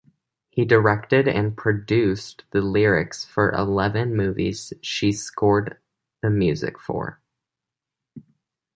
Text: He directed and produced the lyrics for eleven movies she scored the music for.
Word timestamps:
He 0.49 0.65
directed 0.65 1.27
and 1.27 1.55
produced 1.55 2.45
the 2.49 2.59
lyrics 2.61 3.23
for 3.23 3.51
eleven 3.51 4.15
movies 4.15 4.73
she 4.81 5.11
scored 5.11 5.77
the 6.23 6.29
music 6.31 6.79
for. 6.79 7.21